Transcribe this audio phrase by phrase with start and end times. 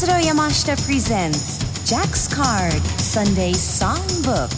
[0.00, 4.48] Katsudo Yamashita presents Jack's Card Sunday Songbook.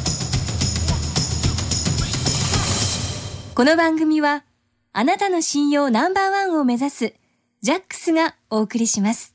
[3.53, 4.45] この番組は
[4.93, 7.15] あなたの信用ナンバーワンを目指す
[7.61, 9.32] ジャックスがお送りします。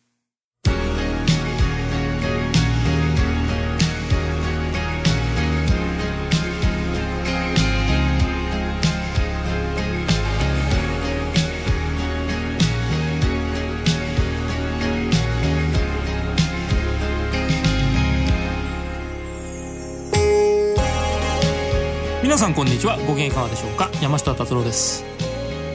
[22.38, 22.98] 皆さんこんにちは。
[22.98, 23.90] ご機嫌いかがでしょうか？
[24.00, 25.04] 山下達郎です。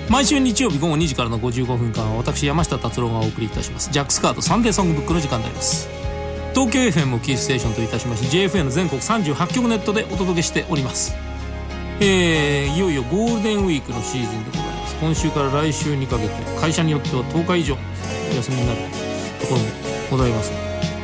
[0.08, 3.90] 毎週日曜日午後2時からの55分間は私山下達郎がお送りいたします。
[3.90, 5.88] ジャックスカートサンデーソングブックの時間であります。
[6.54, 11.16] 東京 FM をキーステーションといたしまして JFN 全国38局ネットでお届けしております。
[11.98, 14.96] えー、いよいよゴールデンウィークのシーズンでございます。
[15.00, 18.78] 今週から来週にかけて会社によっては10日以上お休みになる
[19.40, 19.66] ところも
[20.12, 20.52] ございます。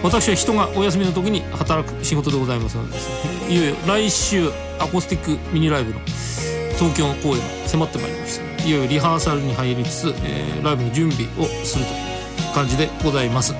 [0.05, 6.01] 私は人がお休みの時に働く仕事でございますのでですねいよいよ来週アコースティックミニライブの
[6.79, 8.65] 東京公演が迫ってまいりました。
[8.65, 13.55] いよいよリハーサルに入りつつ、えーライブの準備をするという感じでございます、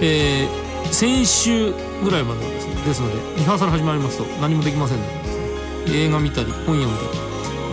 [0.00, 1.72] えー先週
[2.04, 5.06] ぐらいまではですねですのでリハーサル始まりますと何もできませんの
[5.86, 7.00] ででね映画見たり本読んだ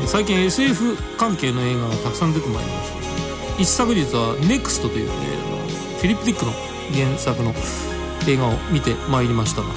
[0.02, 0.08] り。
[0.08, 2.92] 最近 SF 関係の映画がたくさん出てまいりまし
[3.58, 3.62] た。
[3.62, 6.52] 一昨日は「NEXT」という、えーフィリップ・ディックの
[6.94, 7.54] 原作の
[8.28, 9.68] 映画を見てまいりましたが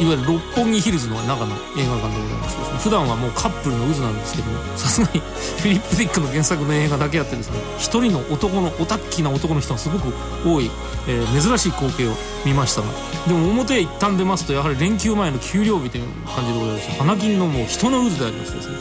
[0.00, 2.72] いわゆる六本木ヒルズの中の映画館でございましてです。
[2.72, 5.20] ね普段はもうカップルの渦なんですけどもさすがに
[5.62, 10.12] フィリップ・ディックの原作の映画だけあってですね一人の男のオタッキーな男の人がすごく
[10.44, 10.70] 多い、
[11.06, 12.12] えー珍しい光景を
[12.44, 12.88] 見ましたが
[13.26, 18.76] でも表へ一旦出ますとやはり連休前の給料日という感じでございまして花金のもう人の渦でありましてですね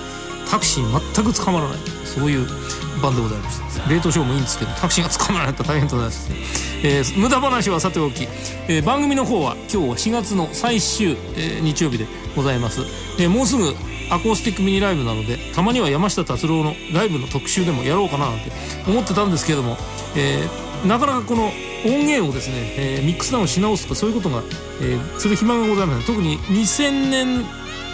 [0.50, 2.48] タクシー全く捕まらないそういう
[3.04, 6.30] 番でございました冷凍ショーもいいんですけどタクシーが捕まらないと大変となります。
[6.30, 6.36] ね、
[6.84, 8.24] えー無駄話はさておき、
[8.68, 12.82] えー番組の方は今日は4月の最終、えー日曜日でございます、
[13.20, 13.76] えーもうすぐ
[14.10, 18.52] アコースティックミニライブなのでたまには山下達郎のライブの特集でもやろうかななんて
[18.88, 19.78] 思ってたんですけども、
[20.16, 21.46] えーなかなかこの
[21.86, 24.44] 音源をですね、えーミックスダウンし直すとかそういうことが、
[24.82, 26.06] えーする暇がございません。
[26.06, 27.46] 特に2000年、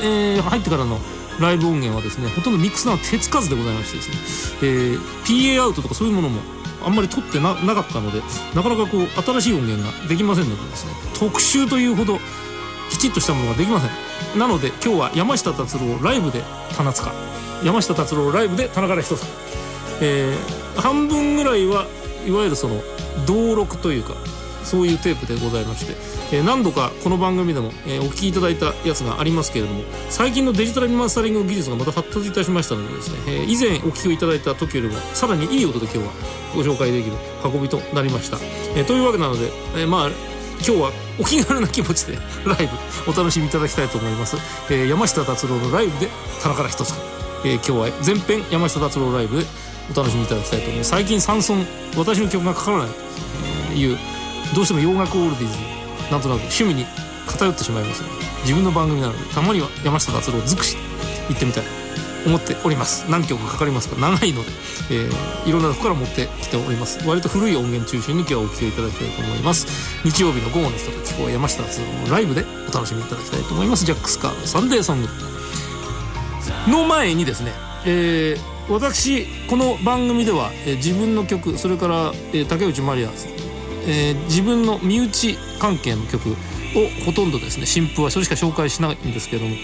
[0.02, 1.00] えー入ってからの
[1.40, 6.42] ライブ音源はですねほとんどミックスダウン手つかずでございましてですね、えー PA アウトとかそういうものも
[6.86, 8.22] あんまり撮ってなかったので
[8.56, 12.20] なかなかこう新しい音源ができませんのでですね特集というほど
[12.90, 14.40] きちっとしたものができません。
[14.40, 16.44] なので今日は山下達郎ライブで
[16.76, 17.12] 棚塚
[17.64, 19.30] 山下達郎ライブで田中人さん。
[20.02, 21.88] えー半分ぐらいは
[22.26, 22.82] いわゆるその
[23.28, 24.14] 同録というか
[24.70, 25.94] そういうテープでございまして、
[26.38, 36.12] えー何度かこの番組でも、えーお聞きいただいたやつがありますけれども最近のデジタルリマスタリングの技術がまた発達いたしましたのでですね、え以前お聞きいただいた時よりもさらにいい音で今日は
[36.56, 38.38] ご紹介できる運びとなりました、
[38.76, 40.10] えというわけなので、えまあ
[40.62, 42.70] 今日はお気軽な気持ちで ライ
[43.06, 44.38] ブお楽しみいただきたいと思います、
[44.70, 46.10] えー山下達郎のライブで
[46.44, 47.00] 田中一つか、
[47.44, 49.46] えー今日は前編山下達郎ライブで
[49.92, 51.66] お楽しみいただきたいと思います最近サンソン
[51.98, 52.88] 私の曲がかからない。
[53.70, 53.98] という
[54.56, 56.86] どうしても洋楽オールディーズなんとなく趣味に
[57.28, 60.76] 偏ってしまいますので自分の番組なのでたまには山下達郎尽くし
[61.30, 61.64] 行ってみたい。
[62.26, 63.10] 思っております。
[63.10, 63.96] 何曲かかかりますか。
[63.96, 64.52] 長いので、
[64.92, 67.00] えーいろんなとこから持ってきております。
[67.08, 69.68] 割と古い音源中心に今日はお聴きいただきたいと思います。
[70.04, 73.86] 日曜日の午後のひとときこう山下達郎のライブでお楽しみいただきたいと思います。
[73.86, 75.08] ジャックスカーのサンデーソング
[76.68, 77.54] の前にですね、
[77.86, 83.32] えー私この番組では、えー自分の曲それから、えー竹内まりやさん、
[83.90, 86.34] えー自分の身内関係の曲を
[87.06, 89.56] ほとんどですね新譜はそれしか紹介しないんですけども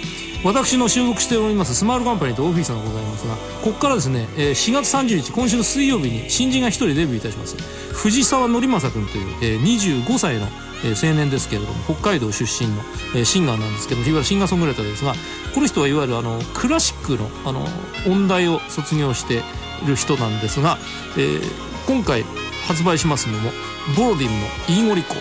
[0.44, 7.56] 私の所属しておりますスマイルカンパニーとオフィスがございますがここからですね、えー4月30日今週の水曜日に新人が一人デビューいたします。
[7.94, 10.48] 藤沢則正君という、えー25歳の
[10.84, 12.82] え青年ですけれども北海道出身の、
[13.16, 15.14] えシンガーなんですけどいわゆるシンガーソングライターですが
[15.54, 17.66] この人はいわゆるあのクラシックのあの
[18.08, 19.36] 音大を卒業して
[19.84, 20.78] いる人なんですが、
[21.18, 21.42] えー
[21.88, 22.26] 今回
[22.68, 23.52] 発売しますのも
[23.96, 25.16] ボロディンの「イーゴリコ」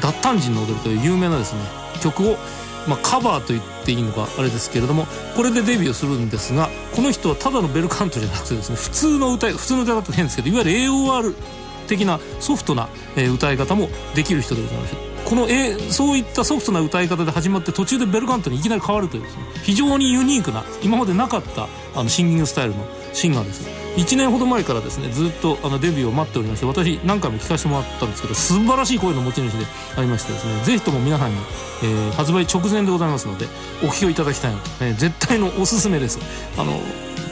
[0.00, 1.60] 脱炭人の踊り」という有名なですね
[2.02, 2.36] 曲を
[2.86, 5.06] まあ、カバーと言っていいのかあれですけれども
[5.36, 11.34] これでデビューするんですがこの人はただのベルカントじゃなくてですね普通の歌普通の歌だと変ですけどいわゆる AOR
[11.88, 12.88] 的なソフトな、
[13.34, 14.94] 歌い方もできる人でございます。
[15.24, 23.88] この、えそういったソフトな歌い方で始まって途中でベルカントにいきなり変わるというですね非常にユニークな今までなかったあのシンギングスタイルのシンガーです。
[23.98, 29.66] 1年ほど前からですねずっとあのデビューを待っておりまして私何回も聞かせてもらったんですけど素晴らしい声の持ち主で
[29.96, 31.36] ありましてですねぜひとも皆さんに、
[31.82, 33.46] えー発売直前でございますので
[33.82, 36.18] お聴きをいただきたいので、え絶対のおすすめです。
[36.56, 36.80] あの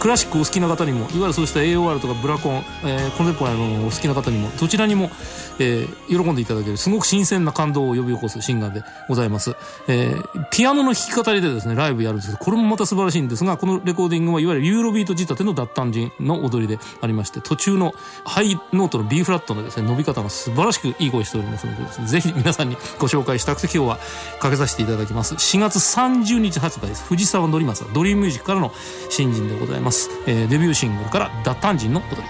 [0.06, 5.10] クラシックお好きな方にもいわゆるそうした AOR とかブラコン、えーコンテンポラのお好きな方にもどちらにも、
[5.58, 9.56] えー喜んでいただけるすごく新鮮な感動を呼び起こすシンガーでございます、
[9.88, 17.92] えーピアノの弾き語りでですねライブやるんですけどこれもまた素晴らしいんですがこのレコーディングはいわゆるユーロビート仕立ての脱炭人の踊りでありまして途中の
[18.24, 23.98] ハイノートの B フラットのですね伸び方が素晴らしくいい声しておりますのでですねぜひ皆さんにご紹介したくて今日は
[24.38, 25.34] かけさせていただきます。
[25.34, 27.04] 4月30日発売です。
[27.04, 28.72] 藤沢則正ドリームミュージックからの
[29.10, 29.95] 新人でございます、
[30.26, 32.22] えーデビューシングルから脱炭人の踊り。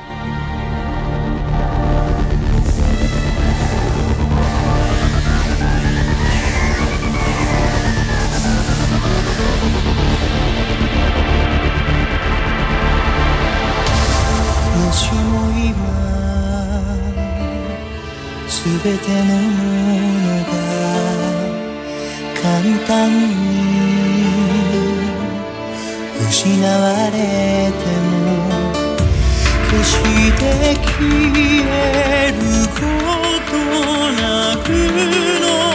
[14.86, 15.74] もしも今
[18.48, 19.58] すべてのも
[20.22, 20.52] のが
[22.40, 22.46] 簡
[22.86, 23.65] 単に
[26.46, 27.18] 失われ
[27.72, 28.70] ても
[29.68, 29.98] 決し
[30.38, 30.94] て消
[31.68, 32.38] える
[32.70, 32.78] こ
[33.50, 33.52] と
[34.12, 34.22] な
[34.62, 34.66] く
[35.42, 35.65] の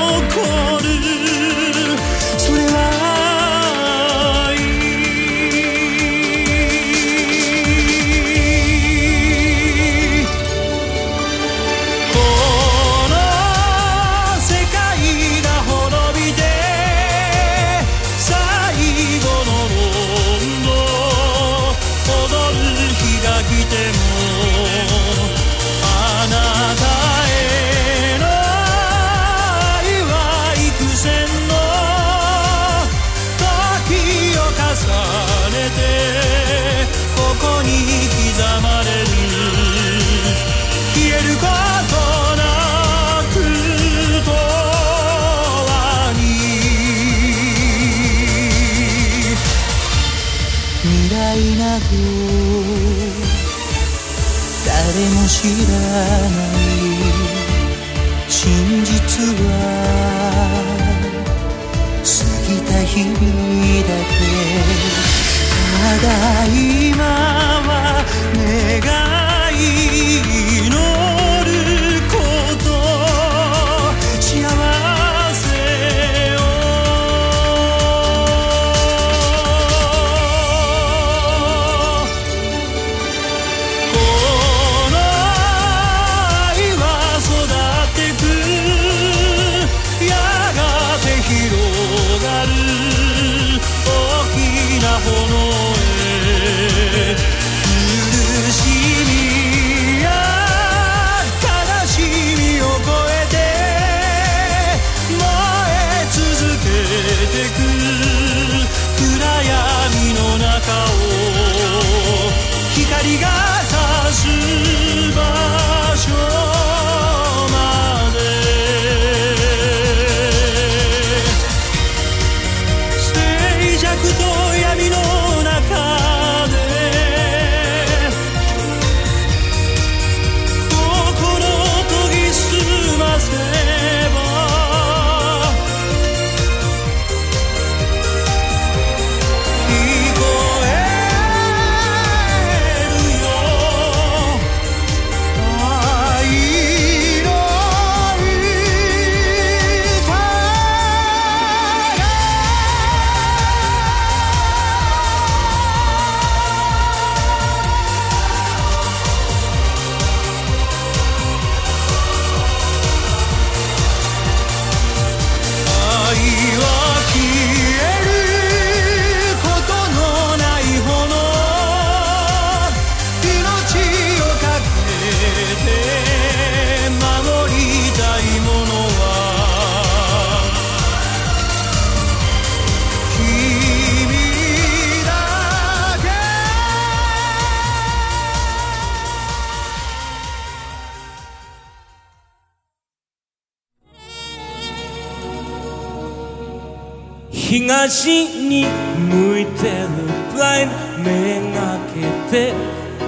[197.88, 198.66] 東に
[199.10, 199.88] 向いてる
[200.32, 200.70] ブライン
[201.04, 202.54] 目がけて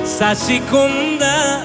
[0.04, 1.62] 差し込んだ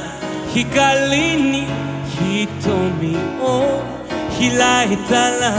[0.52, 1.64] 光に
[2.04, 3.80] 瞳を
[4.38, 5.54] 開いたら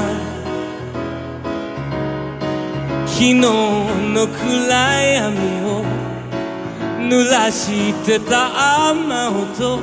[3.08, 5.84] 昨日の暗闇を
[7.00, 9.80] 濡らしてた雨音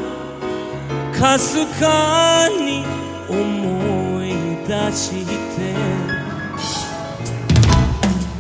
[1.18, 2.84] かすかに
[3.28, 4.36] 思い
[4.68, 5.45] 出して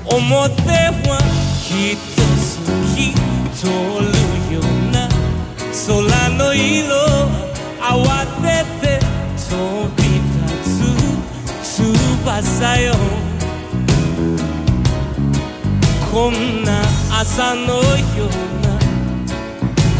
[0.08, 1.18] 表は
[1.62, 3.12] 人好き
[3.54, 3.72] 通る
[4.54, 5.08] ような
[5.86, 6.94] 空の色
[7.80, 7.90] 慌
[8.40, 8.44] て
[8.80, 8.84] て
[9.36, 9.50] 飛
[9.96, 10.80] び立
[11.62, 12.94] つ翼よ。
[16.12, 17.74] こんな朝の
[18.16, 18.28] よう
[18.64, 18.66] な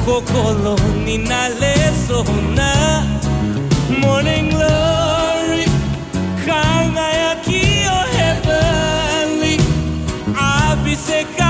[0.07, 1.77] 心になれ
[2.09, 3.05] そうな
[4.01, 5.67] Morning glory
[10.87, 11.46] 浴びせ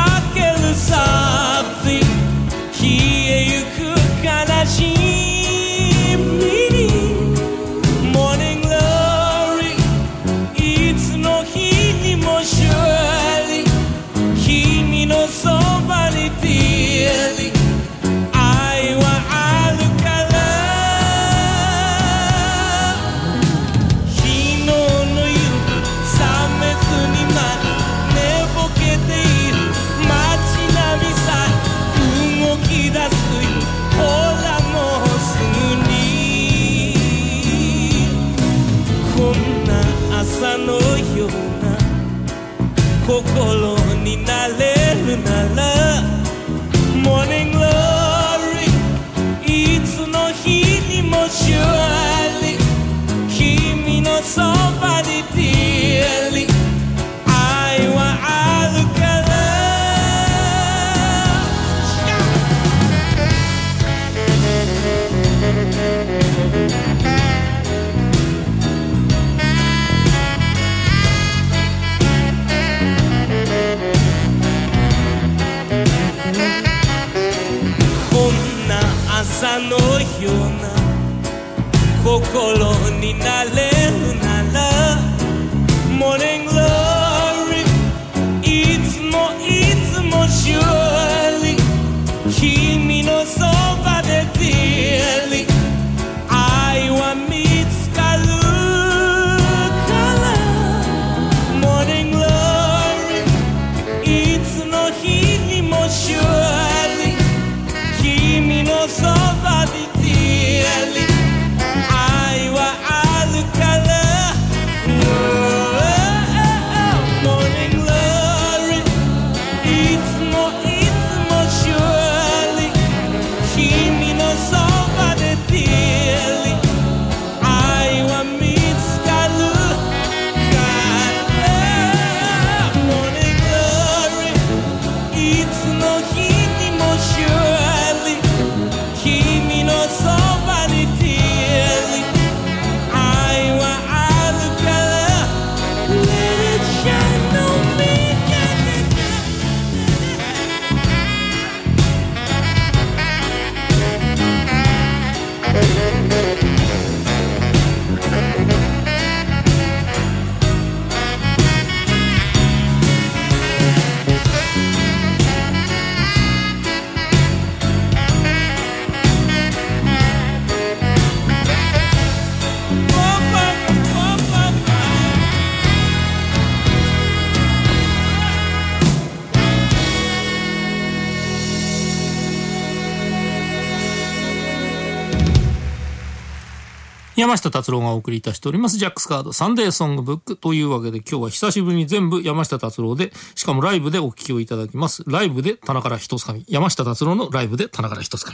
[187.17, 195.03] 山下達郎がお送りいたしております、ジャックスカードサンデーソングブックというわけで今日は久しぶりに全部山下達郎で、しかもライブでお聴きをいただきます。
[195.07, 196.45] ライブで棚から一つかみ。
[196.47, 198.33] 山下達郎のライブで棚から一つか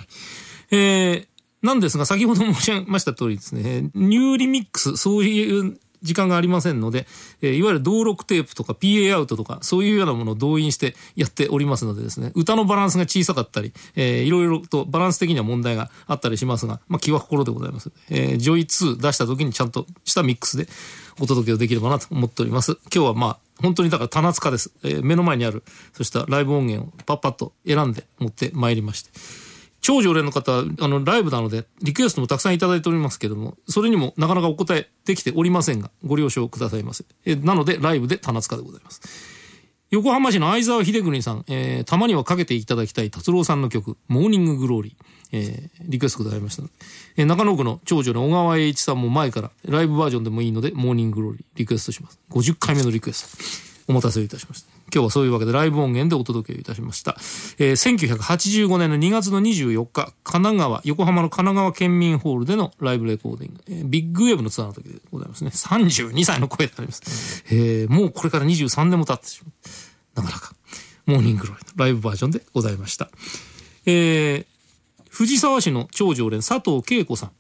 [0.71, 0.77] み。
[0.77, 1.27] えー、
[1.62, 7.06] なんですが、先ほど申し上げました通りですね、ニューリミックス、そういう時間がありませんので、
[7.40, 17.90] えーいわゆる同録テープとか PA アウトとか、そういうようなものを動員してやっておりますのでですね、歌のバランスが小さかったり、えーいろいろとバランス的には問題があったりしますが、まあ気は心でございます。
[18.11, 20.66] えー、 JOY2出した時にちゃんとしたミックスで
[21.21, 22.78] お届けをできればなと思っております。
[22.92, 24.73] 今日はまあ、本当にだから棚つかです。
[24.82, 29.51] えー目の前にある、そしたライブ音源をパッパッと選んで持ってまいりまして。
[29.83, 37.05] 超常連の方、あの、ライブなので、リクエストもたくさんいただいておりますけれども、それにもなかなかお答えできておりませんが、ご了承くださいませ。
[37.27, 39.03] えなので、ライブで棚つかでございます。
[39.91, 44.95] 横浜市の相沢秀邦さん、えーたまにはかけていただきたい達郎さんの曲、モーニンググローリー、
[45.33, 46.62] えーリクエストくださいました、
[47.17, 52.19] えー中野区の超常連小川栄一さんも前から、ライブバージョンでもいいので、モーニンググローリー、リクエストします。
[52.31, 53.37] 50回目のリクエス
[53.85, 53.93] ト。
[53.93, 54.72] お待たせいたしました。
[54.94, 57.16] 今日はそういうわけでライブ音源でお届けいたしました。
[57.58, 65.50] えー1985年の2月の24日、神奈川、横浜の神奈川県民ホールでのライブレコーディング、えービッグウェーブのツアーの時でございますね。
[65.50, 67.44] 32歳の声であります。
[67.50, 70.20] えーもうこれから23年も経ってしまう。
[70.20, 70.54] なかなか、
[71.06, 73.11] モーニンググローリーのライブバージョンでございました。
[73.87, 74.46] えー、
[75.08, 77.30] 藤沢市の超常連佐藤恵子さん。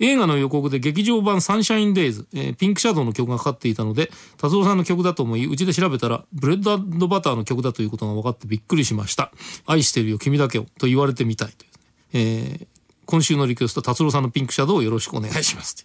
[0.00, 9.30] 映画の予告で劇場版サンシャインデイズ、えーピンクシャドウの曲がかかっていたので、達郎さんの曲だと思い、うちで調べたら、ブレッドバターの曲だということが分かってびっくりしました。
[9.66, 11.78] 愛してるよ、君だけを、と言われてみたいというね、
[12.12, 12.66] えー
[13.06, 15.84] 今週のリクエスト、達郎さんのピンクシャドウをよろしくお願いします。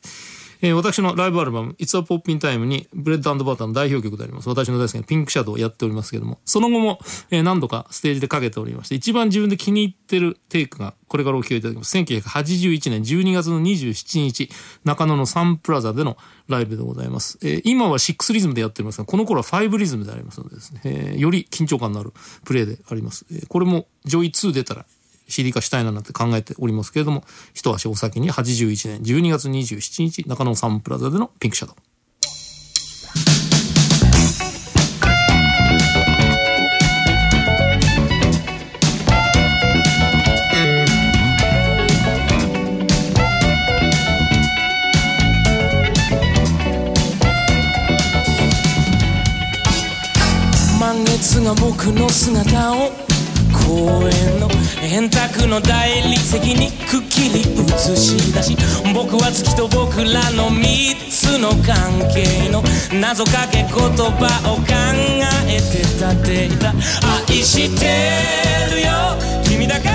[0.61, 4.49] えー私のライブアルバム、It's a Poppin' Time に、ブレッドバターの代表曲であります。
[4.49, 6.99] 私の大好きなピンクシャドウをやっておりますけども、その後も、
[7.31, 11.97] えー何度かステージでかけておりまして、一番自分で気に入ってるテイクが、これからお聴きいただきます。
[11.97, 14.49] 1981年12月の27日、
[14.83, 16.17] 中野のサンプラザでの
[16.49, 17.39] ライブでございます。
[17.41, 22.11] えー今は6リズムでやっておりますが、この頃は5リズムでありますのでですね、えーより緊張感のある
[22.43, 23.25] プレイであります。
[23.31, 24.85] えーこれも、 JOY2出たら、
[25.29, 31.75] CD 化したいななんて考えておりますけれども、一足お先に81年12月27日、中野サンプラザでのピンクシャドウ。
[50.79, 52.91] 満月が僕の姿を
[53.69, 54.49] 公園の
[54.81, 58.57] 円卓の大理石にくっきり映し出し
[58.95, 62.63] 僕は月と僕らの三つの関係の
[62.99, 64.65] 謎かけ言葉を考
[65.47, 67.85] えて立ていた愛して
[68.73, 68.89] るよ。
[69.43, 69.91] 君だけを。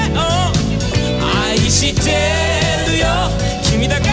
[1.49, 2.13] 愛して
[2.93, 3.07] るよ。
[3.65, 4.13] 君だけを。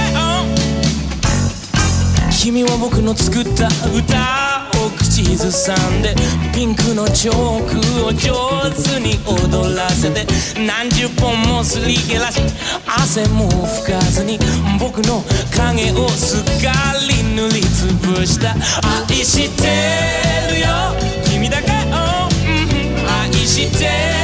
[2.31, 4.50] 君は僕の作った歌。
[4.89, 6.15] 口ずさんで
[6.53, 8.33] ピンクのチョークを上
[8.71, 10.25] 手に踊らせて
[10.65, 12.41] 何十本もすり減らし
[12.85, 14.39] 汗も拭かずに
[14.79, 15.23] 僕の
[15.55, 16.71] 影をすっか
[17.07, 18.53] り塗りつぶした。
[19.07, 19.67] 愛して
[20.53, 20.67] るよ。
[21.25, 21.73] 君だけを。
[21.73, 23.07] うん。
[23.07, 24.20] 愛してる。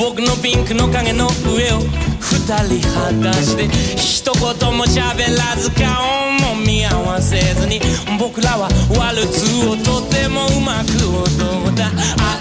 [0.00, 1.80] 僕のピンクの影の上を
[2.20, 4.42] 二人裸足で一言
[4.74, 7.82] も喋らず顔も見合わせずに
[8.18, 11.90] 僕らはワルツをとてもうまく踊った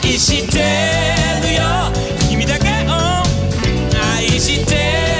[0.06, 0.60] 愛して
[1.46, 1.92] るよ
[2.30, 2.96] 君だけを
[4.16, 5.19] 愛してる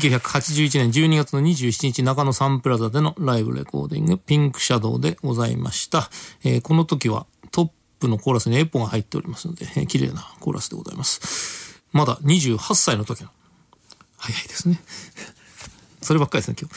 [0.00, 6.08] 1981年12月の27日中野サンプラザでのライブレコーディングピンクシャドウでございました。
[6.42, 11.82] えーこの時はトップのコーラスにエポが入っておりますので、えー綺麗なコーラスでございます。
[11.92, 13.28] まだ28歳の時の。
[14.16, 14.80] 早いですね。
[16.00, 16.74] そればっかりですね、今日。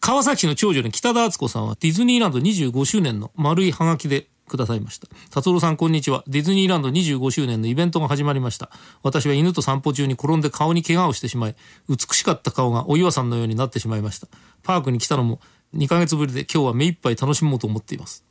[0.00, 5.08] 川崎市の長女に北田敦子さんはディズニーランド25周年の丸いハガキでくださいました。
[5.30, 6.22] 達郎さんこんにちは。
[6.26, 8.70] ディズニーランド25周年のイベントが始まりました。
[9.02, 11.56] 私は犬と散歩中に転んで顔に怪我をしてしまい、
[11.88, 14.28] 美しかった顔がお岩さんのようになってしまいました。
[14.62, 15.40] パークに来たのも
[15.74, 18.24] 2ヶ月ぶりで今日は目いっぱい楽しもうと思っています。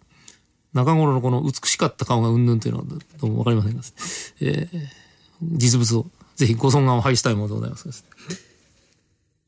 [0.74, 2.86] 中頃のこの美しかった顔がうんぬんというのは
[3.22, 3.84] どうもわかりませんが、
[4.42, 5.04] えー
[5.42, 6.06] 実物を
[6.38, 8.06] ぜひご尊顔を拝したいものでございます。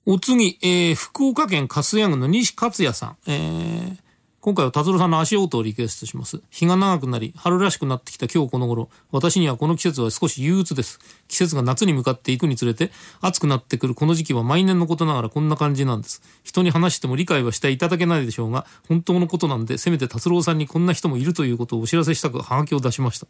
[0.06, 3.17] お次、えー福岡県粕谷郡の西克也さん。
[3.28, 4.05] えー
[4.45, 6.39] 今回は達郎さんの足音をリクエストします。
[6.51, 10.99] 日が長くなり、春らしくなってきた今日この頃、私にはこの季節は少し憂鬱です。
[11.27, 16.21] 季節が夏に向かっていくにつれて、暑くなってくるこの時期は毎年のことながらこんな感じなんです。
[16.43, 23.25] 人に話しても理解はしていただけないでしょうが、本当のことなんで、せめて達郎さんにこんな人もいるということをお知らせしたく、ハガキを出しました。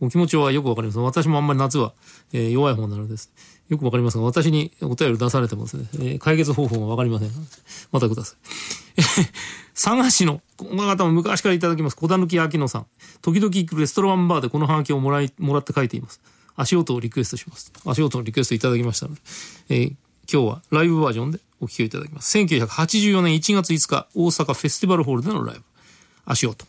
[0.00, 0.98] お気持ちはよくわかります。
[0.98, 1.92] 私もあんまり夏は、
[2.32, 3.30] えー弱い方なのです。
[3.68, 7.30] よくわかりますが、私にお便り出されてもですね、えー解決方法がわかりません。
[7.92, 8.38] またください。
[9.74, 12.86] 佐賀市の、この方も昔からいただきます、小田抜明野さん。
[13.22, 16.20] 時々行くレストランバーでこのハガキをもらい、もらって書いています。
[16.56, 17.72] 足音をリクエストします。
[17.86, 19.20] 足音のリクエストいただきましたので、
[19.68, 19.94] えー
[20.32, 22.38] 今日はライブバージョンでお聴きいただきます。
[22.38, 25.62] 1984年1月5日、大阪フェスティバルホールでのライブ。
[26.24, 26.64] 足音。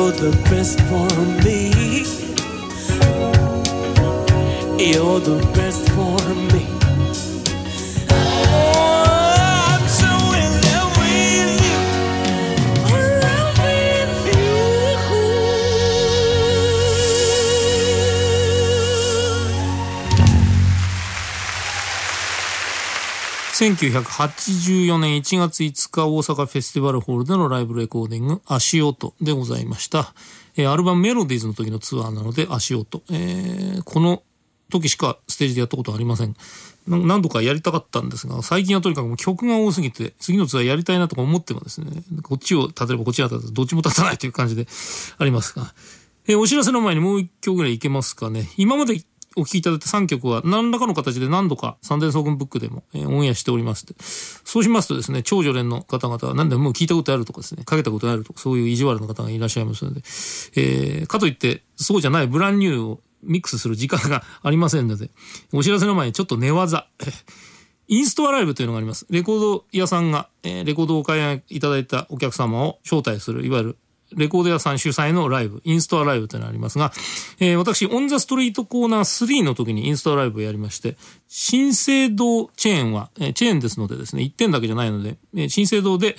[0.00, 1.10] You're the best for
[1.44, 1.68] me.
[4.82, 6.79] You're the best for me.
[23.60, 30.14] 1984年1月5日大阪フェスティバルホールでのライブレコーディング足音でございました。
[30.56, 33.02] えアルバムメロディーズの時のツアーなので足音。
[33.10, 34.22] えーこの
[34.70, 36.34] 時しかステージでやったことはありません。
[36.86, 44.66] 何度かやりたかったんですが、最近はとにかく曲が多すぎて、次のツアーやりたいなとか思ってもですね、こっちを立てればこっちが立てどっちも立たないという感じで
[45.18, 45.74] ありますが。
[46.28, 48.48] えお知らせの前にもう一曲ぐらいいけますかね。
[48.56, 49.02] 今まで
[49.36, 53.94] お聴きいただいた3曲は何らかの形で何度かサンデーソーグンブックでも、えーオンエアしておりまして。
[53.98, 60.00] そうしますとですね、超常連の方々は何でも聞いたことあるとかですね、かけたことあるとか、そういう意地悪の方がいらっしゃいますので、
[60.56, 65.10] えーかといって、そうじゃないブランニューをミックスする時間が ありませんので、
[65.52, 66.86] お知らせの前にちょっと寝技。
[67.88, 69.04] インストアライブというのがあります。
[69.10, 73.76] レコード屋さんが、えーレコードをお買い上げいただいたお客様を招待する、いわゆる
[74.16, 76.92] レコード屋さん主催のライブ、インストアライブってのがありますが、
[77.38, 80.96] えー私、オンザストリートコーナー3の時にインストアライブをやりまして、
[81.28, 86.16] 新生堂チェーンは、えーチェーンですのでですね、1点だけじゃないので、えー新生堂で、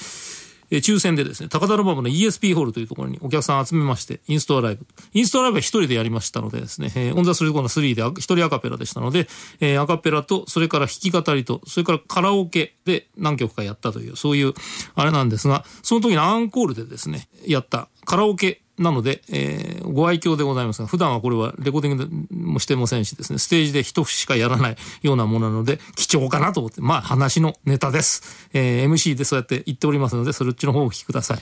[0.71, 4.85] えー抽選でですね、高田馬場の ESP ホールというところにお客さん集めまして、インストアライブ。
[5.13, 9.27] インストアライブは一人でやりましたのでですね、えーオンザスリートコーナー3であ一人アカペラでしたので、
[9.59, 14.53] えーアカペラと、それから弾き語りと、それからカラオケで何曲かやったという、そういう、
[14.95, 28.49] あれなんですが、その時のアンコールでですね、やったカラオケなので、えーご愛嬌でございますが、普段はこれはレコーディングもしてませんしですね、ステージで一節しかやらないようなものなので、貴重かなと思って、まあ話のネタです。
[28.53, 31.39] えー MC でそうやって言っておりますので、それっちの方をお聞きください。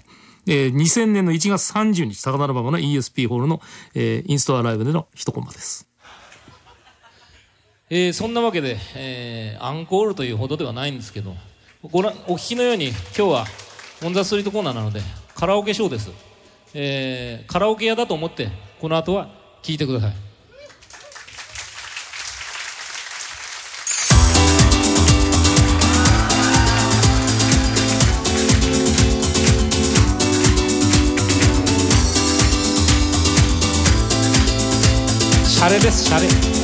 [0.47, 3.62] えー2000年の1月30日、高田馬場の ESP ホールの、
[3.93, 5.88] えーインストアライブでの一コマです。
[7.89, 11.36] えーそんなわけで、えーアンコールというほどではないんですけど、
[11.84, 13.45] ご覧、お聞きのように今日は
[14.04, 15.02] オンザストリートコーナーなので、
[15.36, 16.28] カラオケショーです。
[16.73, 19.29] えーカラオケ屋だと思って、この後は
[19.63, 20.13] 聞いてください。
[35.60, 36.59] 洒落です、洒落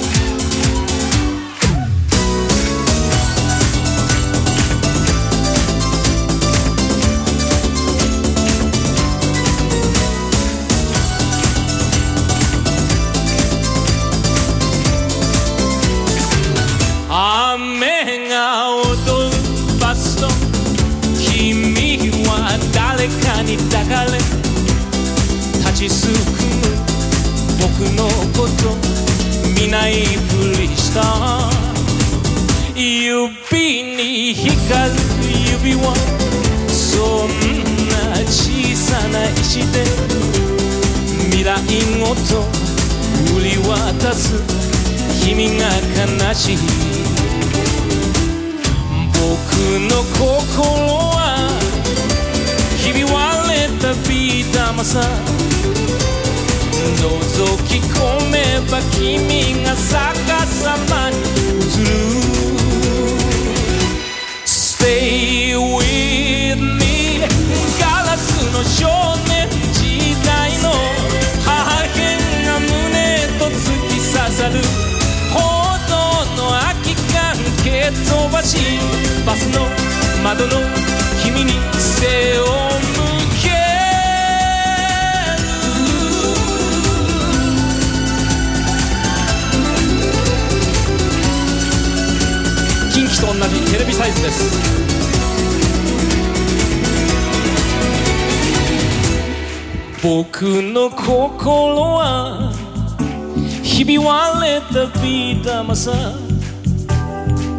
[23.46, 24.18] に抱かれ
[25.60, 26.96] 立ちすくむ
[27.62, 28.76] 僕のこと
[29.62, 31.50] 見ないふりした。
[32.76, 34.96] 指に光る
[35.64, 35.96] 指輪。
[36.68, 37.30] そん
[37.90, 39.86] な小さな石で。
[41.30, 41.56] 未来
[42.00, 42.22] ごと
[43.36, 44.42] 売り渡す。
[45.24, 45.66] 君が
[46.28, 46.58] 悲しい。
[49.14, 49.22] 僕
[49.90, 50.66] の心
[51.12, 51.25] は
[54.54, 55.02] 玉さ
[56.98, 57.04] 覗
[57.68, 58.36] き込め
[58.70, 61.22] ば君が逆さまに映
[61.84, 61.90] る。
[64.46, 67.20] Stay with me
[67.80, 68.88] ガラスの少
[69.28, 70.70] 年時代の
[71.44, 71.48] 破
[71.94, 71.98] 片
[72.46, 72.66] が胸
[73.40, 73.58] と突
[73.90, 74.54] き刺さる。
[75.34, 75.40] 報
[75.90, 75.94] 道
[76.38, 78.58] の空き缶蹴飛ばし
[79.26, 79.68] バスの
[80.24, 80.52] 窓の
[81.24, 82.75] 君に背を向
[94.06, 94.60] サイズです。
[100.04, 102.54] 僕の心は
[103.64, 105.92] ひび割れたビー玉さ。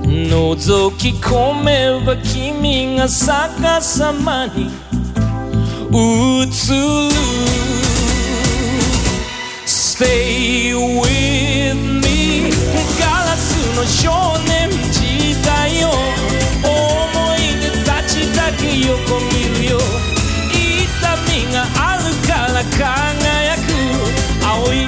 [0.04, 4.70] 覗き込めば君が逆さまに
[5.90, 7.11] 映る。
[9.66, 12.50] Stay with me
[13.00, 14.95] ガラスの少年。
[15.66, 15.90] いよ
[16.62, 19.78] 思い出たちだけ横切るよ。
[20.50, 20.59] 痛
[21.28, 23.68] みがあるから輝く。
[24.44, 24.87] 青い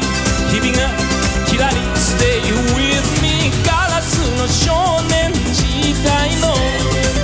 [0.50, 0.80] 日々が
[1.46, 2.40] キラリ Stay
[2.74, 6.54] with me ガラスの少年時代の。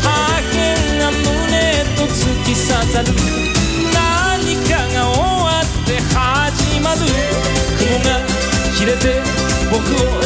[0.03, 1.23] 覇権が胸
[1.97, 3.07] と突き刺さる。
[3.93, 7.01] 何かが終わって始まる。
[7.79, 8.21] 雲が
[8.77, 9.23] 切れて
[9.71, 9.79] 僕
[10.21, 10.24] を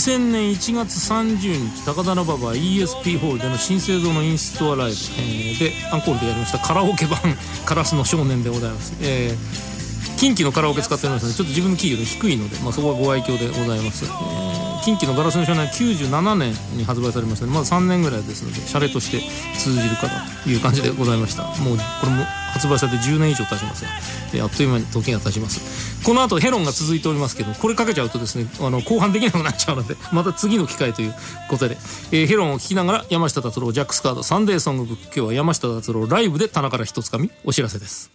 [0.00, 1.36] 2000年1月30
[1.76, 7.18] 日高田馬場 ESP ホールでの新生堂のインストアライブ、えーでアンコールでやりましたカラオケ版
[7.66, 9.70] 「カラスの少年」でございます、えー
[10.16, 19.20] 近畿のカラオケ使っておりますのでちょっと自分のキーが低いので、まあ、そこはご愛嬌でございます、えー近畿のガラスの少年は97年に発売されましたのでまだ3年ぐらいですのでシャレとして
[19.58, 21.44] 通じるかなという感じでございました。
[21.62, 23.90] もうこれも発売されて10年以上経ちますが
[24.34, 26.04] えあっという間に時が経ちます。
[26.04, 31.14] この後ヘロンが続いておりますけどこれかけちゃうとですねあの後半できなくなっちゃうので また次の機会という
[31.48, 31.76] ことで、
[32.10, 38.10] えーヘロンを聞きながら山下達郎ジャックスカードサンデーソングブック今日は山下達郎ライブで棚から一つかみお知らせです。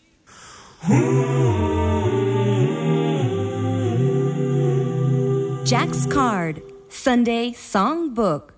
[5.66, 8.54] Jack's Card Sunday Songbook.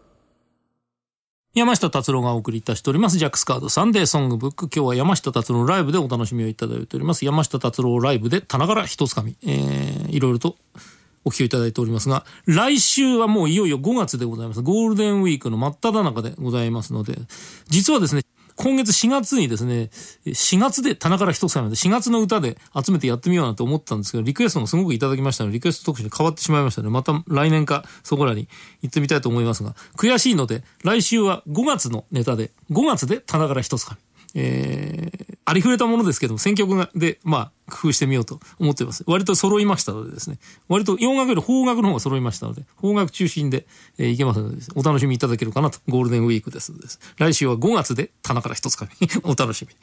[1.54, 3.17] 山下達郎がお送りいたしております。
[3.17, 7.24] ジャックスカードサンデーソングブック今日は山下達郎ライブでお楽しみをいただいております。
[7.24, 10.58] 山下達郎ライブで棚から一つかみ、えー、いろいろと
[11.24, 14.62] お聞きいただいておりますが来週はもういよいよ5月でございます。
[14.62, 17.15] ゴールデンウィークの真っ只中でございますので
[17.70, 18.24] 実はですね
[18.58, 19.89] 今月4月にですね、
[20.26, 28.48] 4月で棚から一つなんで、4月の歌で集めてやってみようなと思ったんですけど、リクエストもすごくいただきましたので、リクエスト特集に変わってしまいましたので、また来年かそこらに
[28.82, 33.88] 行ってみたいと思いますが、悔しいので、来週は5月のネタで、5月で棚から一つ。
[34.39, 39.04] えー、ありふれたものですけども、選曲で、まあ、工夫してみようと思っています。
[39.08, 43.65] 割と揃いましたのでですね、割と洋楽より邦楽の方が揃いましたので、邦楽中心で、
[43.97, 47.00] えーいけますのでね、お楽しみいただけるかなと、ゴールデンウィークですです。
[47.17, 48.88] 来週は5月で棚から一つか、
[49.23, 49.76] お楽しみ。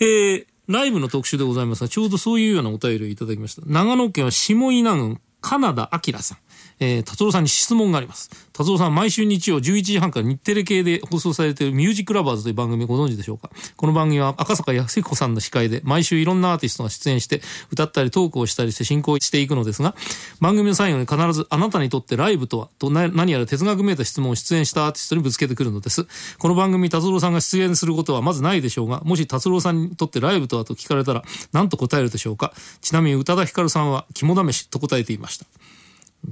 [0.00, 3.62] えー、ライブの特集でございますが、ちょうどそういうようなお便りをいただきました。
[3.66, 6.38] 長野県は下稲郡、カナダ明さん。
[6.84, 8.28] えー、達郎さんに質問があります。
[8.52, 13.50] 達郎さん、毎週日曜11時半から日テレ系で放送されているミュージックラバーズという番組ご存知でしょうか？
[13.76, 17.40] この番組は赤坂康彦さんの司会で毎週いろんなアーティストが出演して
[17.70, 19.94] 歌ったりトークをしたりして進行していくのですが、
[20.40, 26.08] 番組の最後に必ずあなたにとってライブとはと何やら哲学めいた質問を出演したアーティストにぶつけてくるのです。
[26.38, 32.52] この番組達郎さんが出演することはまずないでしょうが、もし達郎さんにとってライブとはと聞かれたら何と答えるでしょうか？
[32.80, 35.46] ちなみに宇多田ヒカルさんは肝試しと答えていました。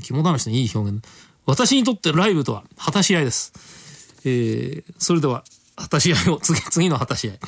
[0.03, 1.05] 肝試しのいい表現。
[1.47, 3.53] 私にとってライブとは果たし合いです。
[4.25, 5.45] えー、それでは、
[5.77, 7.39] 果たし合いを、次、次の果たし合い。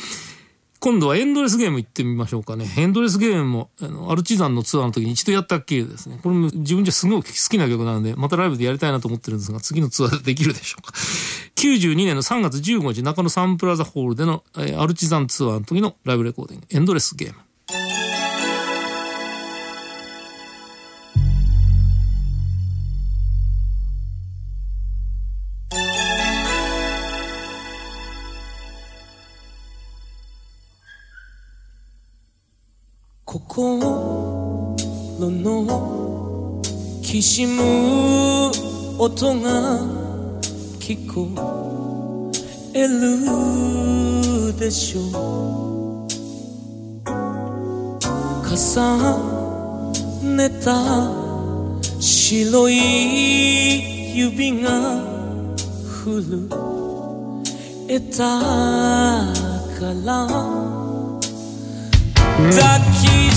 [0.81, 2.67] 今度はエンドレスゲーム行ってみましょうかね。
[2.77, 6.19] エンドレスゲームも、あの、アルチザンのツアーの時に一度やったっきりですね。
[6.21, 10.93] これも自分じゃすごく好きな曲なので、またライブでやりたいなと思ってるんですが、次のツアーでできるでしょうか。
[11.55, 17.39] 92年の3月15日、中野サンプラザホールでの、えーアルチザンツアーの時のライブレコーディング、エンドレスゲーム。
[33.55, 33.79] 心
[35.21, 36.63] の
[37.03, 38.51] きしむ
[38.99, 39.79] 音が
[40.81, 42.33] 聞こ
[42.73, 45.05] えるでしょう
[48.49, 48.57] 重
[50.35, 50.73] ねた
[52.01, 54.71] 白い指が
[56.03, 56.49] 震
[57.87, 58.41] えた
[59.79, 60.27] から
[62.51, 63.35] 抱き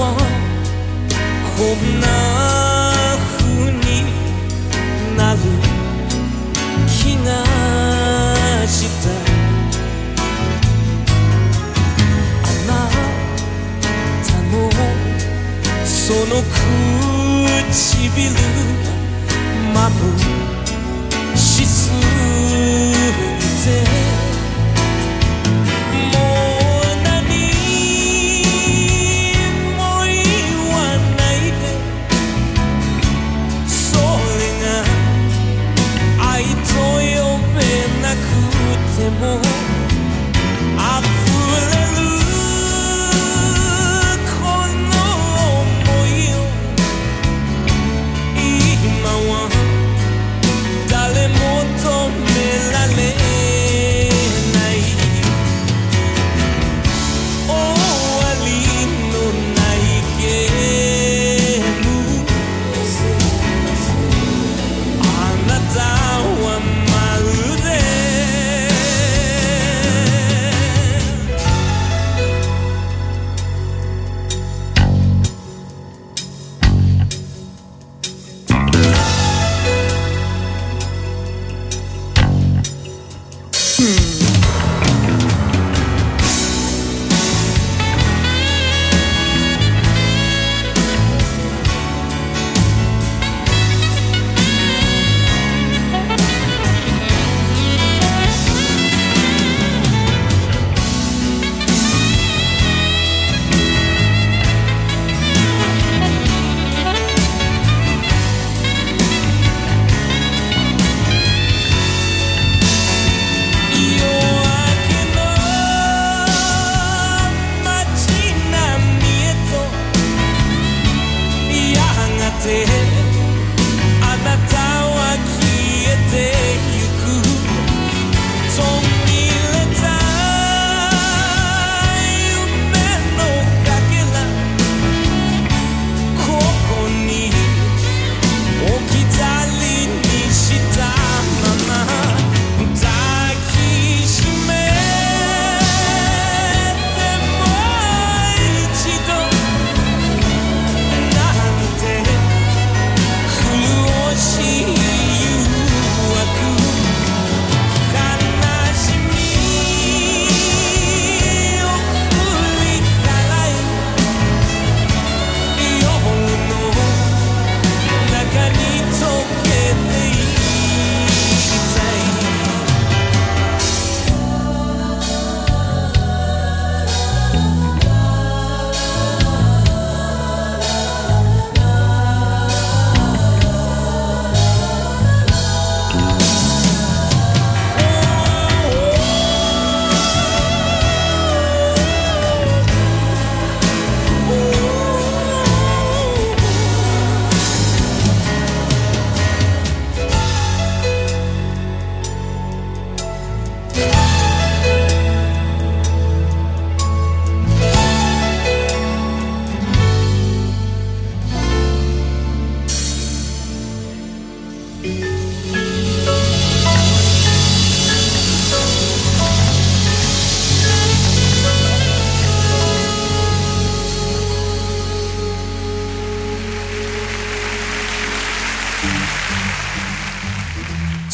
[0.00, 0.16] は
[1.56, 2.06] こんな
[3.36, 3.84] 風に
[5.16, 5.38] なる
[6.88, 6.88] 気
[7.22, 7.28] が
[8.66, 9.10] した。
[12.42, 12.70] あな
[14.24, 14.54] たの
[15.84, 16.32] その
[17.70, 18.32] 唇
[19.74, 20.00] まぶ
[21.36, 22.00] しすぎ
[23.94, 23.99] て。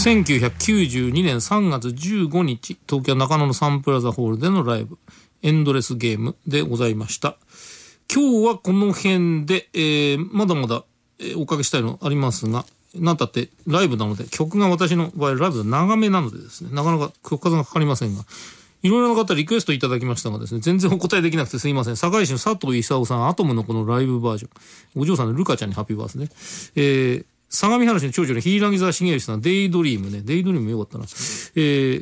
[0.07, 4.99] 1992年3月15日東京中野のサンプラザホールでのライブ
[5.43, 7.37] エンドレスゲームでございました
[8.13, 10.85] 今日はこの辺で、えーまだまだ、
[11.19, 12.65] えーおかけしたいのありますが
[12.95, 18.25] なんたってライブなので曲が私の場合ライブが長めなのでですねなかなか曲数がかかりませんが
[18.83, 21.97] いろいろな方リクエストいただきましたがですね、全然お答えできなくてすいません。
[21.97, 24.49] 堺市の佐藤勲さん、アトムのこのライブバージョ
[24.99, 25.03] ン。
[25.03, 26.29] お嬢さんのルカちゃんにハッピーバースね。
[26.77, 30.23] えー、相模原市の長女の柊沢重義さん、デイドリームね。
[30.23, 31.05] デイドリームよかったな。
[31.05, 31.07] え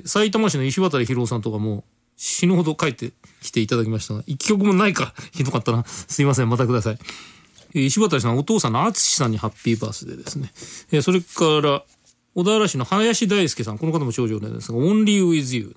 [0.03, 1.85] ー、埼玉市の石渡博さんとかも
[2.17, 5.15] 死ぬほど帰ってきていただきましたが、一曲もないか。
[5.33, 5.85] ひどかったな。
[5.87, 6.49] すいません。
[6.49, 6.99] またください。
[7.75, 10.53] えー石渡さん、お父さんの淳さんにハッピーバースデーですね。
[10.93, 11.83] えーそれから、
[12.35, 15.75] 小田原市の林大輔さん、この方も長女なんですが、Only with you。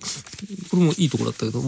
[0.70, 1.62] これもいいところだったけど、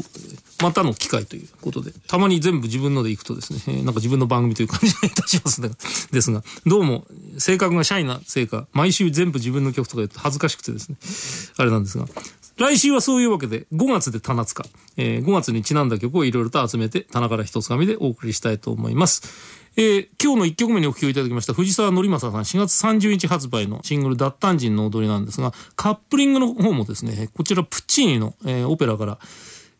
[0.62, 5.70] またの機会ということで、たまに全部自分ので行くとですね、なんか自分の番組という感じがいたしますね。
[6.10, 7.06] ですが、どうも、
[7.38, 10.96] 性格がシャイなせいか、毎週全部自分の曲とか言って恥ずかしくてですね、
[11.56, 12.06] あれなんですが、
[12.56, 14.66] 来週はそういうわけで、5月で棚塚、
[14.96, 19.22] えー5月にちなんだ曲をいろいろと集めて、棚から一つ紙でお送りしたいと思います。
[19.80, 29.18] えー今日の1曲目にお聴きいただきました藤沢則正さん4月30日発売のシングル「脱炭人の踊り」なんですがカップリングの方もですねこちらプッチーニの、えーオペラから、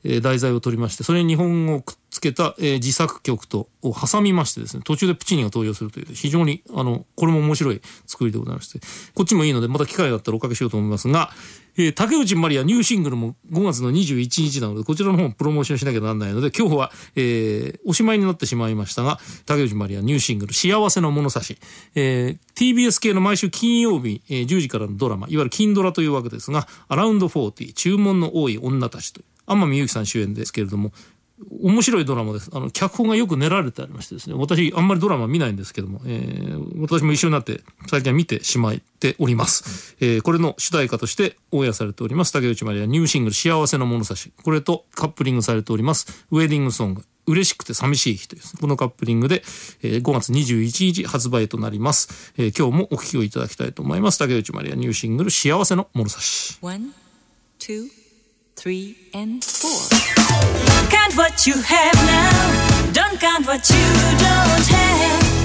[0.02, 8.78] えー題材を取りましてそれに日本語をくっつけた、えー自作曲とを挟みましてですね途中でプチーニが登場するという非常にあのこれも面白い作りでございまして
[9.14, 11.30] こっちもいいのでまた機会があったらおかけしようと思いますが、
[11.76, 21.56] えー竹内まりやニューシングルも5月の21日なのでこちらの方もプロモーションしなきゃならないので今日は、えーおしまいになってしまいましたが竹内まりやニューシングル「幸せの物差し」
[21.94, 30.92] えー TBS 系の毎週金曜日、えー10時からのドラマいわゆる金ドラというわけですが「アラウンド40注文の多い女たち」と天海祐希さん主演ですけれども
[31.62, 32.50] 面白いドラマです。
[32.52, 39.96] あの、脚本がよく練られてありましてですね、私、あんまりドラマ見ないんですけども、えー私も一緒になって、最近は見てしまっております。
[40.00, 44.32] えーこれの主題歌としてオンエアされております、竹内まりやニューシングル、幸せの物差し。
[44.42, 47.04] これとカップリングされております、ウェディングソング。
[47.26, 49.42] 嬉しくて寂しい日という、このカップリングで、
[49.82, 52.32] えー5月21日発売となります。
[52.36, 54.18] えー今日もお聴きをいただきたいと思います。
[54.18, 56.58] 竹内まりやニューシングル、幸せの物差し。
[56.60, 56.92] One,
[57.58, 57.99] two,
[58.60, 59.88] three, and four.
[60.90, 62.92] Count what you have now.
[62.92, 63.76] Don't count what you
[64.18, 65.39] don't have.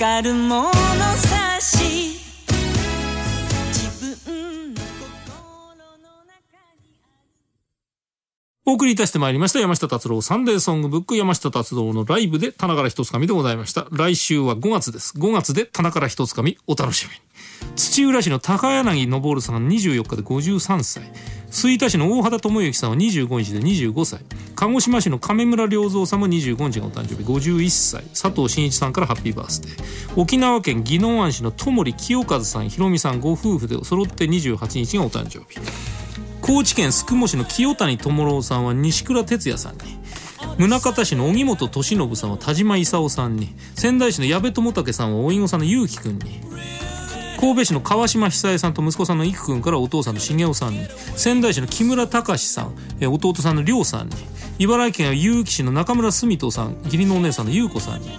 [0.00, 0.89] かるもん
[8.70, 13.88] お送りいたしてまいりました山下達郎サンデーソングブック山下達郎のライブで棚から一つかみでございました。
[13.90, 15.18] 来週は5月です。
[15.18, 17.20] 5月で棚から一つかみお楽しみに。
[17.74, 21.02] 土浦市の高柳昇さん24日で53歳。
[21.50, 24.20] 吹田市の大畑智之さんは25日で25歳。
[24.54, 28.04] 鹿児島市の亀村良三さんも25日がお誕生日51歳。
[28.10, 29.74] 佐藤真一さんからハッピーバースデー。
[30.14, 35.58] 沖縄県宜野湾市の友利清和さん、ひろみさんご夫婦で揃って28日がお誕生日。
[36.42, 40.00] 高知県宿毛市の清谷智郎さんは西倉哲也さんに
[40.58, 46.40] 宗像市の荻本敏信さんは田島勲さんに仙台市の矢部智武さんはお芋さんの祐樹くんに
[47.40, 50.86] 神戸市の川島久恵さんと息子さんの育くんからお父さんの茂雄さんに
[51.16, 54.16] 仙台市の木村隆さん弟さんの亮さんに
[54.58, 58.10] 茨城県結城市の中村澄人さん義理のお姉さんの優子さんに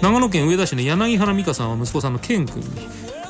[0.00, 2.68] 長野県上田市の柳原美香さんは息子さんの健君に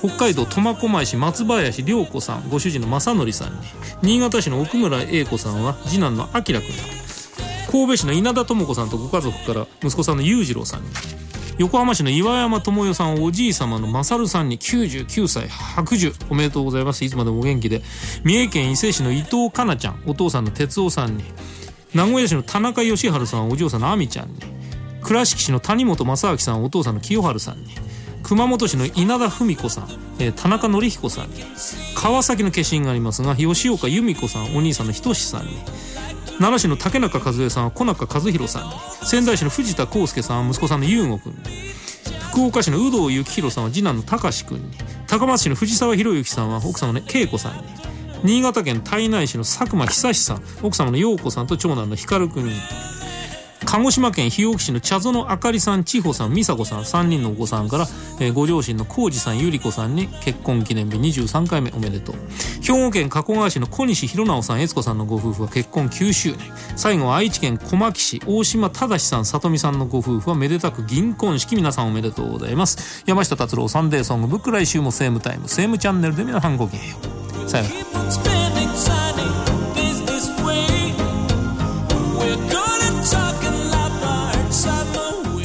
[0.01, 3.59] 北海道苫小牧市松林涼子さんご主人の正則さんに
[4.03, 6.62] 新潟市の奥村英子さんは次男の明君。
[7.70, 10.88] 神戸市の稲田智子さんとご家族から息子さんの裕次郎さんに。
[11.59, 16.12] 横浜市の岩山智代さんおじい様の勝さんに99歳白寿。
[16.28, 17.05] おめでとうございます。
[17.05, 17.82] いつまでもお元気で。
[18.24, 21.24] 三重県伊勢市の伊藤かなちゃんお父さんの哲夫さんに。
[21.94, 24.34] 名古屋市の田中義治さんお嬢さんの亜美ちゃんに。
[25.03, 27.74] 倉敷市の谷本正明さんお父さんの清春さんに。
[28.27, 31.45] 熊本市の稲田文子さん、えー田中則彦さんに
[31.95, 35.53] 川崎の化身がありますが吉岡由美子さんお兄さんの仁さんに
[36.39, 38.70] 奈良市の竹中和恵さんは小中和弘さんに
[39.05, 41.39] 仙台市の藤田康介さんは息子さんの優吾君に
[42.33, 47.62] 福岡市の有働幸宏さんは次男の隆君に高松市の藤沢博之さんは奥様の恵子さんに
[48.24, 52.55] 新潟県胎内市の佐久間久志さん奥様の陽子さんと長男の光君に
[53.65, 57.87] 鹿児島県日置市の茶園あかりさん、千穂さん、美佐子さん、3人のお子さんから、
[58.21, 62.17] えーご両親の浩二さん、ゆり子さんに結婚記念日23回目おめでとう。
[62.63, 66.39] 兵庫県加古川市の小西弘直さん、悦子さんのご夫婦は結婚9周年。
[66.77, 73.05] 最後は愛知県小牧市、大島正さん、里美さんのご夫婦はめでたく銀婚式、皆さんおめでとうございます。
[73.07, 76.97] 山下達郎サンデーソングブック来週もセームタイム、セームチャンネルで皆さんごきげんよ
[77.45, 77.49] う。
[77.49, 77.71] さよな
[79.01, 79.06] ら。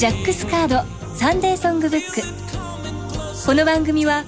[0.02, 2.22] ジャックスカードサンデーソングブック
[3.46, 4.24] この番組は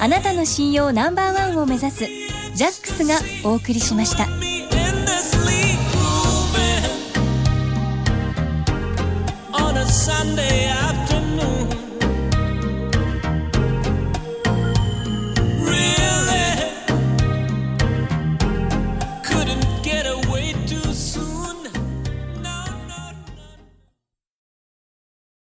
[0.00, 2.06] あなたの信用ナンバーワンを目指す
[2.54, 4.24] ジャックスがお送りしました。
[9.90, 11.09] Sunday afternoon.